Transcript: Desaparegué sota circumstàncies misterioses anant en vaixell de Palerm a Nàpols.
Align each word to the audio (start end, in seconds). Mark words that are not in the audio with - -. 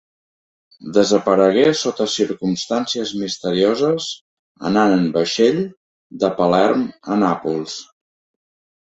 Desaparegué 0.97 1.65
sota 1.81 2.05
circumstàncies 2.13 3.11
misterioses 3.23 4.07
anant 4.69 4.93
en 4.95 5.03
vaixell 5.17 5.59
de 6.25 6.31
Palerm 6.39 6.87
a 7.17 7.19
Nàpols. 7.25 7.77